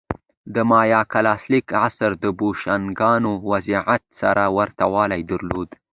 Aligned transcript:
د 0.53 0.55
مایا 0.69 1.01
کلاسیک 1.13 1.67
عصر 1.85 2.11
د 2.23 2.25
بوشونګانو 2.39 3.31
وضعیت 3.51 4.03
سره 4.19 4.43
ورته 4.57 4.83
والی 4.93 5.21
درلود 5.31 5.69